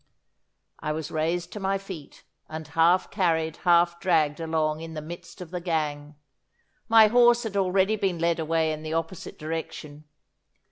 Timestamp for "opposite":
8.93-9.37